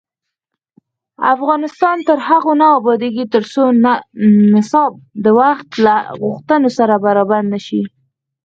افغانستان 1.35 1.97
تر 2.07 2.17
هغو 2.27 2.53
نه 2.61 2.67
ابادیږي، 2.77 3.25
ترڅو 3.33 3.63
نصاب 4.53 4.91
د 5.23 5.25
وخت 5.39 5.69
له 5.85 5.95
غوښتنو 6.21 6.69
سره 6.77 6.93
برابر 7.05 7.41
نشي. 7.53 7.81